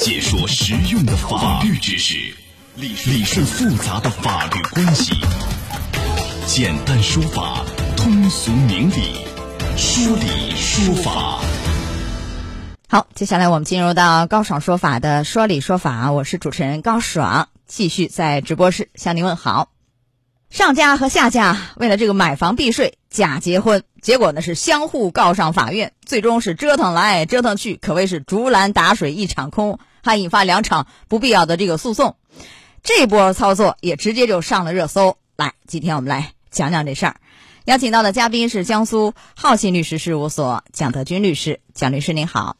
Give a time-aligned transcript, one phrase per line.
[0.00, 2.14] 解说实用的法律知识，
[2.74, 5.12] 理顺复杂的法律关系，
[6.46, 7.66] 简单说法，
[7.98, 9.26] 通俗明理，
[9.76, 11.42] 说理说法。
[12.88, 19.68] 好，接下来我们进入到高爽说法的说理说法，我是主持人高爽，继续在直播室向您问好。
[20.48, 32.16] 上家和下家为了这个买房避税假结婚，结果呢是相互告上法院，最终是折腾来折腾去，可谓是竹篮打水一场空，还引发两场不必要的这个诉讼。
[32.82, 35.16] 这波操作也直接就上了热搜。
[35.36, 37.16] 来，今天我们来讲讲这事儿。
[37.66, 42.56] 邀请到的嘉宾是江苏浩信律师事务所蒋德军律师，蒋律师您好。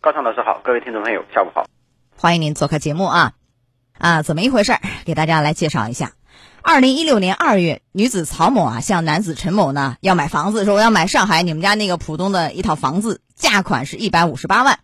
[0.00, 1.66] 高畅老师好，各位听众朋友，下午好，
[2.16, 3.32] 欢迎您做客节目啊！
[3.96, 4.80] 啊，怎么一回事儿？
[5.04, 6.12] 给大家来介绍一下。
[6.62, 14.80] 二零一六年二月，女子曹某啊向男子陈某呢要买房子，说我要买上海你们家那个浦东的一套房子，价款是一百五十八万。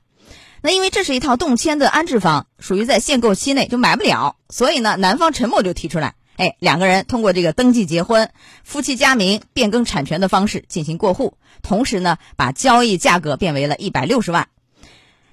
[0.66, 8.32] 那因为这是一套动迁的安置房，属于在限购期内就买不了，所以呢，男方陈某就提出来，哎，两个人通过这个登记结婚、
[8.64, 14.48] 夫妻加名、变更产权的方式进行过户，同时呢，把交易价格变为了一百六十万。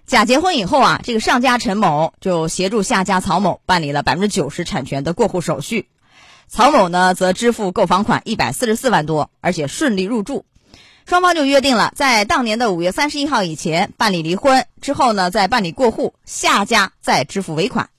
[0.06, 5.90] 假结婚以后啊，这个上家陈某就协助下家曹某办理了百分之九十产权的过户手续。
[6.48, 10.46] 曹某呢，则支付购房款一百四十四万多，而且顺利入住。
[11.06, 17.90] 双方就约定了，在当年的五月三十一号以前办理离婚，之后呢，再办理过户，下家再支付尾款。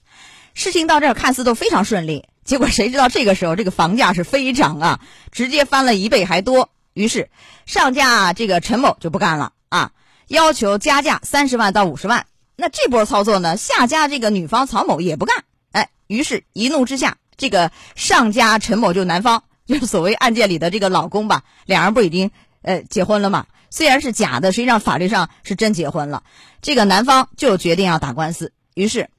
[0.53, 4.99] 事情到这儿看似都非常顺利，结果谁知道这个时候这个房价是飞涨啊，
[5.31, 6.69] 直接翻了一倍还多。
[6.93, 7.29] 于是
[7.65, 9.91] 上家这个陈某就不干了啊，
[10.27, 12.25] 要求加价三十万到五十万。
[12.55, 17.17] 那这波操作呢，下家这个女方曹某也不干，哎，于是一怒之下。
[17.37, 22.31] 这个上家陈某就男方，就是所谓案件里的这个老公吧，两人不已经
[22.65, 23.45] 呃结婚了嘛？
[23.69, 26.23] 虽然是假的，实际上法律上是真结婚了。
[26.61, 29.09] 这个男方就决定要打官司，于是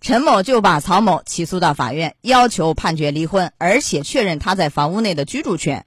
[0.00, 5.86] 陈某就把曹某起诉到法院，要求判决离婚，而且确认他在房屋内的居住权。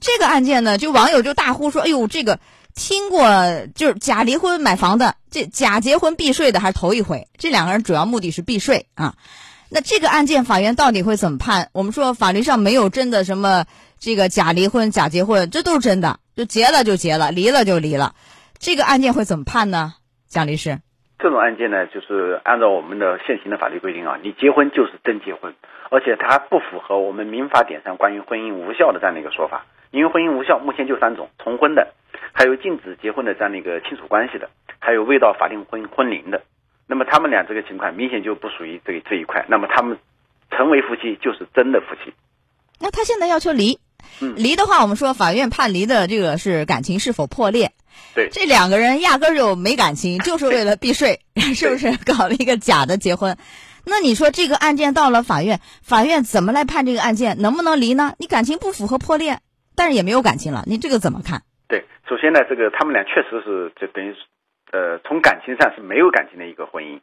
[0.00, 2.38] 这个案件呢，就网友就大呼说：“哎呦，这个
[2.74, 3.26] 听过
[3.74, 7.28] 就是假离婚买房的，这假结婚避税的还是头一回。
[7.36, 9.14] 这两个人主要目的是避税啊。”
[9.70, 11.68] 那这个案件法院到底会怎么判？
[11.72, 13.66] 我们说法律上没有真的什么
[14.00, 18.14] 这个假离婚、假结婚，这都是真的，就结了就结了，离了就离了。
[18.58, 19.94] 这个案件会怎么判呢？
[20.28, 20.78] 蒋律师，
[21.18, 25.54] 这种案件呢，就是按照我们的现行的法律规定啊，你结婚就是真结婚，
[25.90, 29.66] 而且它不符合我们民法典上关于婚姻无效的这样的一个说法。
[29.90, 31.94] 因为婚姻无效目前就三种：重婚的，
[32.32, 36.42] 还有禁止结婚的这样的一个亲属关系的，还有未到法定婚婚龄的。
[36.86, 39.98] 那么他们俩这个情况明显就不属于这这一块，那么他们
[40.50, 42.12] 成为夫妻就是真的夫妻。
[42.78, 43.78] 那他现在要求离，
[44.36, 47.72] 离的话，我们说法院判离的这个是感情是否破裂？
[48.14, 51.20] 对，这两个人压根儿就没感情，就是为了避税，
[51.54, 53.36] 是不是搞了一个假的结婚？
[53.84, 58.14] 那你说这个案件到了法院，法院怎么来判这个案件能不能离呢？
[58.18, 59.40] 你感情不符合破裂，
[59.74, 61.42] 但是也没有感情了，你这个怎么看？
[61.68, 64.14] 对，首先呢，这个他们俩确实是就等于。
[64.70, 67.00] 呃，从感情上是没有感情的一个婚姻，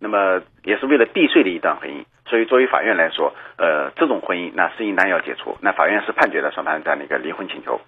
[0.00, 5.58] 那么也是为了避税的一段婚姻，所以作为法院来说，呃，这种婚姻那是应当要解除。
[5.60, 7.78] 那法院是判决了双方这样的一个离婚请求，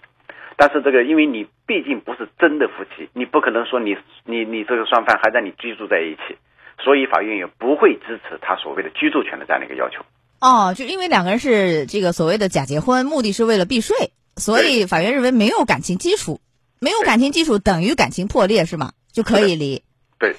[0.58, 3.96] 但是这个因为你毕竟不是真的夫妻，你不可能说你
[4.26, 6.36] 你你这个双方还在你居住在一起，
[6.84, 10.04] 所以法院也不会支持他所谓的居住权的这样的一个要求。
[10.40, 16.40] 哦，就因为两个人是这个所谓的假结婚，目的是为了避税，所以法院认为没有感情基础，
[16.78, 18.92] 没有感情基础等于感情破裂是吗？
[19.12, 19.82] 就可以离，
[20.18, 20.34] 对，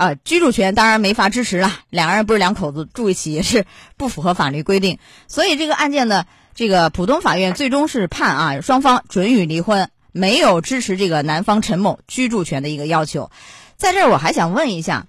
[0.00, 1.70] 啊，居住权当然没法支持了。
[1.90, 3.66] 两个人不是两口子住一起，也是
[3.98, 4.98] 不符合法律规定。
[5.28, 6.24] 所以这个案件呢，
[6.54, 13.30] 这个浦东法院最终是判啊，双方准予离婚，没有支持这个男方陈某居住权的一个要求。
[13.76, 15.06] 在这儿我还想问一下，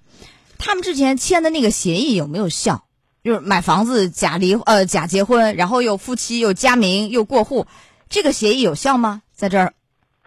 [0.58, 2.84] 他们之前签的那个协议有没有效？
[3.24, 7.66] 就是买房子假离呃假结婚，然后又夫妻又加名又过户，
[8.10, 9.22] 这个协议有效吗？
[9.34, 9.72] 在这儿？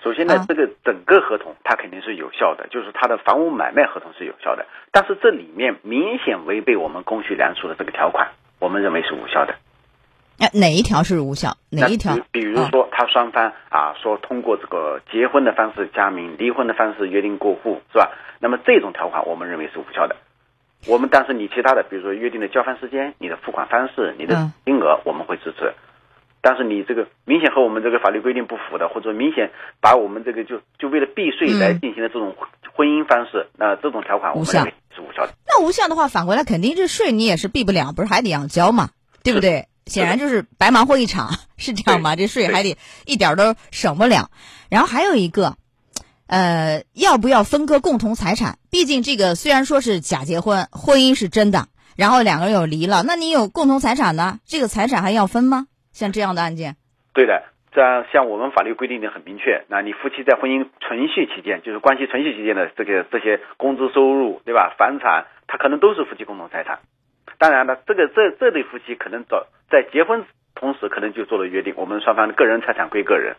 [0.05, 4.67] 首先呢，这个整个合同它肯定是有效的，就是它的房屋买卖合同是有效的。
[4.91, 8.29] 但是这里面明显违背我们公序良俗的这个条款，
[8.59, 9.55] 我们认为是无效的。
[10.37, 11.57] 哎，哪一条是无效？
[11.71, 12.15] 哪一条？
[12.31, 18.11] 比如说，他双方啊说通过这个结婚的方式加名，离婚的方式约定过户，是吧？
[18.39, 20.15] 那么这种条款我们认为是无效的。
[20.85, 25.73] 我们但是你其他的，比如说约定的交房时间、你的付款方式、你的金额，我们会支持。
[26.45, 29.49] 但是你这个明显和我们这个法律规定不符的，或者明显
[29.81, 32.35] 把我们这个就就为了避税来进行的这种
[32.75, 35.33] 婚姻方式，那这种条款我们认为是无效的。
[35.47, 38.91] 那无效的话，反过来肯定这税你也是避不了，不是还得要交嘛，
[39.23, 39.67] 对不对？
[39.87, 42.15] 显然就是白忙活一场， 是这样吗？
[42.15, 42.77] 这税还得
[43.07, 44.29] 一点都省不了。
[44.69, 45.55] 然后还有一个，
[46.27, 48.59] 呃，要不要分割共同财产？
[48.69, 54.37] 毕竟这个虽然说是假结婚，婚姻是真的，然后两个人有离了，那你有共同财产呢？
[54.45, 55.65] 这个财产还要分吗？
[55.95, 56.75] 像这样的案件？
[57.13, 64.75] 对的，这样像我们法律规定的很明确，那你夫妻在婚姻存续期间，就是关系存续期间的这个这些工资收入，对吧？
[64.77, 66.79] 房产，它可能都是夫妻共同财产。
[67.39, 73.35] 当然了，这个这这对夫妻可能早在结婚同时，可能就做了约定，我们双方的个人财产归个人，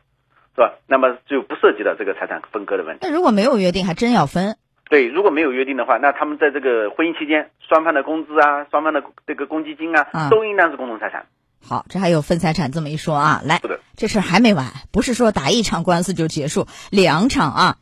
[0.54, 0.74] 是吧？
[0.88, 3.06] 那么就不涉及到这个财产分割的问题。
[3.06, 4.56] 那如果没有约定，还真要分？
[4.88, 11.26] 对，如果没有约定的话，那他们在这个婚姻期间，双方的工资啊，双方的这个公积金啊，都应当是共同财产。
[11.68, 13.42] 好，这还有分财产这么一说啊？
[13.44, 13.60] 来，
[13.96, 17.76] 这事儿还没完，不是说打一场官司就结束，两场啊。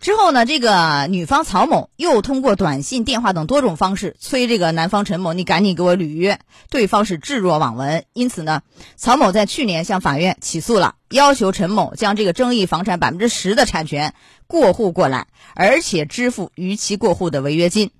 [0.00, 6.38] 之后呢，这个女方曹某又通过短信、电话等多种方式催这个男方陈某，你赶紧给我履约。
[6.70, 8.62] 对方是置若罔闻，因此呢，
[8.94, 14.14] 曹某在去年向法院起诉了，要求陈某将这个争议房产百分之十的产权
[14.46, 15.26] 过户过来，
[15.56, 17.90] 而且支付逾期过户的违约金。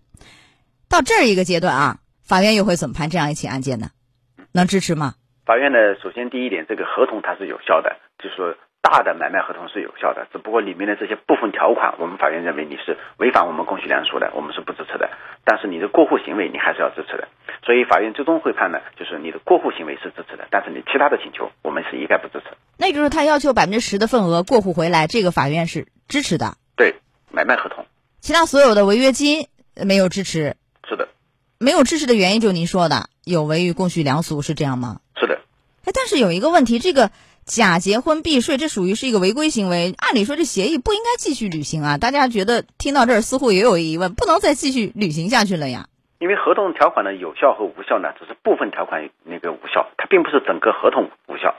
[0.88, 3.90] 到这一个阶段啊，法院又会怎么判这样一起案件呢？
[4.52, 5.14] 能支持吗？
[5.44, 8.54] 法院呢，首先第一点，这个合同它是有效的，就是说。
[8.80, 15.10] 大的买卖合同是有效的，只不过里面的这些部分条款，我们法院认为你是违反我们公序良俗的，我们是不支持的。
[15.44, 17.28] 但是你的过户行为你还是要支持的，
[17.66, 22.56] 所以法院最终会判呢，就是你的过户行为是支持的，但是你其他的请求我们是一概不支持。
[22.78, 26.56] 那就是他要求百分之十的份额过户回来，这个法院是支持的。
[26.76, 26.94] 对，
[27.30, 27.84] 买卖合同，
[28.20, 29.48] 其他所有的违约金
[29.84, 30.56] 没有支持。
[30.88, 31.08] 是的，
[31.58, 35.00] 没有支持的原因就是您说的有违于公序良俗，是这样吗？
[35.20, 35.40] 是的。
[35.84, 37.10] 哎，但是有一个问题，这个。
[37.48, 39.94] 假结婚避税，这属于是一个违规行为。
[39.96, 41.96] 按理说，这协议不应该继续履行啊！
[41.96, 45.88] 大家觉得听到这儿似乎也有疑问，不能再继续履行下去了呀？
[46.18, 51.54] 因为合同条款的有效和无效呢，只是部分条款那个无效，它并不是整个合同无效。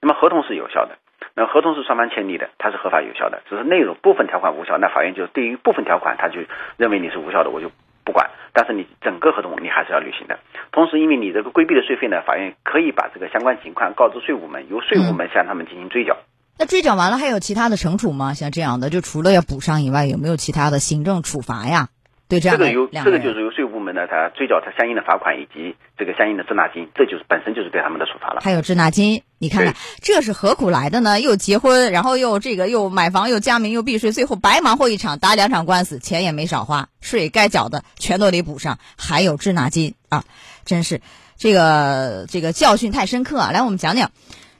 [0.00, 0.96] 那么合同是有效的，
[1.34, 4.78] 那合同是双方签订的，它是合法有效的，只是内容部分条款无效。
[4.78, 6.40] 那法院就对于部分条款，他就
[6.78, 7.70] 认为你是无效的，我就
[8.06, 8.30] 不管。
[8.54, 10.38] 但是你整个合同你还是要履行的。
[10.72, 16.16] 同时，因为你这个规避的税费呢，法院可以把这个相关情况告知税务门，由税务门向他们进行追缴。
[16.58, 18.32] 那追缴完了还有其他的惩处吗？
[18.32, 21.88] 像这样的，就除了要补上以外，有没有其他的行政处罚呀？
[22.28, 28.40] 对这样的这个由这个就是由税务部门呢，他追缴他相应的罚款以及这个相应的滞纳金，这就是本身就是对他们的处罚了。
[28.42, 31.20] 还有滞纳金，你看看这是何苦来的呢？
[31.20, 40.24] 又结婚，然后又这个又买房，又加名，又避税，最后白忙活一场，打两场官司，钱也没少花，税该缴的全都得补上，还有滞纳金啊！
[40.64, 41.00] 真是
[41.36, 43.50] 这个这个教训太深刻啊！
[43.52, 44.10] 来，我们讲讲。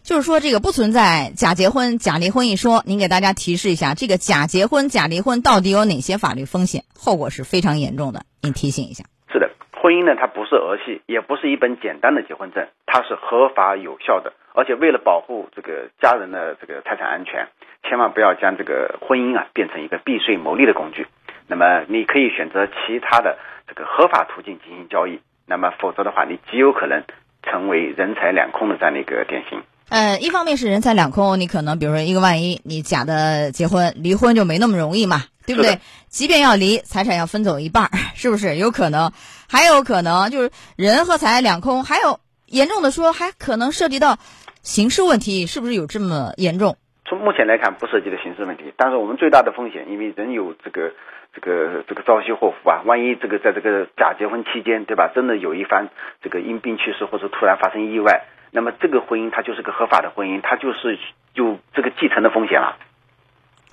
[0.07, 2.85] 就是说，这个不存在假结婚、假离婚一说。
[2.87, 6.85] 您给大家提示一下，这个假结婚、假离婚到底有哪些法律风险？
[6.95, 8.23] 后果是非常严重的。
[8.41, 9.03] 您提醒一下。
[9.33, 9.51] 是的，
[9.83, 14.33] 婚姻呢，它不是儿戏，也不是一本简单的结婚证，它是合法有效的。
[14.55, 17.49] 而且为了保护这个家人的这个财产安全，
[17.83, 21.09] 千万不要将这个婚姻啊变成一个避税牟利的工具。
[21.49, 25.19] 那么，你可以选择其他的这个合法途径进行交易。
[25.47, 27.03] 那么，否则的话，你极有可能
[27.43, 29.61] 成为人财两空的这样的一个典型。
[29.89, 35.79] 呃，一方面是人财两空，你可能比如说一个万一，你假的结婚，离婚就没那么容易嘛，对不对？
[36.09, 39.13] 即便要离，财产要分走一半，是不是有可能？
[39.49, 44.19] 还有可能就是人和财两空，还有严重的说，还可能涉及到
[44.63, 46.77] 刑事问题，是不是有这么严重？
[47.09, 50.93] 从目前来看，不涉及的刑事问题，但是我们最大的风险，因为人有这个
[51.33, 55.13] 这个这个朝夕祸福啊，万一这个在这个假结婚期间，对吧？
[55.15, 55.89] 真的有一方
[56.21, 58.25] 这个因病去世，或者突然发生意外。
[58.57, 60.99] 那么这个婚姻它就是个合法的婚姻，它就是
[61.35, 62.75] 有这个继承的风险了。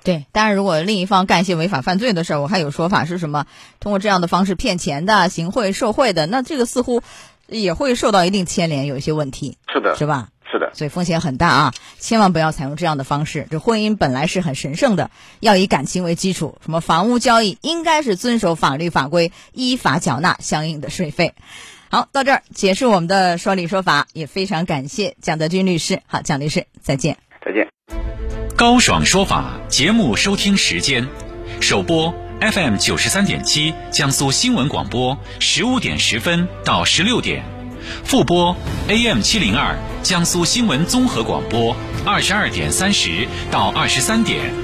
[0.04, 3.46] 对，当然如果另一方干一些违法犯罪的事儿，我还有说法是什么？
[3.80, 7.00] 通过这样的方式骗钱的、行贿受贿的，那这个似乎
[7.46, 9.56] 也会受到一定牵连，有一些问题。
[9.72, 10.28] 是的，是吧？
[10.52, 11.72] 是的，所以风险很大啊！
[11.98, 13.46] 千万不要采用这样的方式。
[13.50, 15.10] 这婚姻本来是很神圣的，
[15.40, 16.58] 要以感情为基础。
[16.62, 21.32] 什么房屋交易应该是遵守法律法规，依法缴纳相应的税费。
[21.94, 26.02] 好，到这儿结束我们的说理说法，也非常感谢蒋德军律师。
[26.08, 27.18] 好，蒋律师，再见。
[27.46, 27.68] 再见。
[28.56, 31.06] 高爽说法节目收听时间：
[31.60, 37.44] 首播 FM 九十三点七，江苏新闻广播十五点十分到十六点；
[38.02, 38.56] 复播
[38.88, 44.63] AM 七零二，江苏新闻综合广播二十二点三十到二十三点。